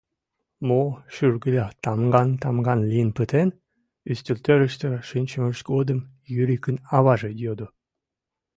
[0.67, 0.81] —Мо
[1.13, 3.49] шӱргыда тамган-тамган лийын пытен?—
[4.11, 5.99] ӱстелтӧрыштӧ шинчымышт годым
[6.41, 7.67] Юрикын аваже йодо.